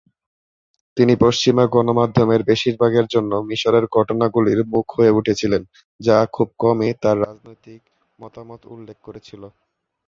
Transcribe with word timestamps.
তিনি 0.97 1.13
পশ্চিমা 1.23 1.63
গণমাধ্যমের 1.73 2.41
বেশিরভাগের 2.43 3.05
জন্য 3.13 3.31
মিশরের 3.49 3.85
ঘটনাগুলির 3.95 4.59
মুখ 4.73 4.85
হয়ে 4.97 5.15
উঠেছিলেন, 5.19 5.61
যা 5.99 6.17
খুব 6.35 6.47
কমই 6.61 6.91
তার 7.03 7.17
রাজনৈতিক 7.23 7.81
মতামত 8.19 8.61
উল্লেখ 8.73 8.97
করেছিল। 9.07 9.41